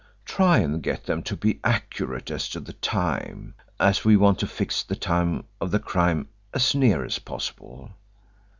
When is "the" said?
2.59-2.73, 4.81-4.95, 5.69-5.77